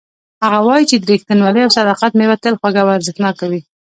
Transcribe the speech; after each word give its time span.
هغه 0.43 0.59
وایي 0.67 0.85
چې 0.89 0.95
د 0.97 1.03
ریښتینولۍ 1.13 1.61
او 1.63 1.75
صداقت 1.77 2.11
میوه 2.19 2.37
تل 2.43 2.53
خوږه 2.59 2.81
او 2.83 2.93
ارزښتناکه 2.95 3.45
وي 3.51 3.61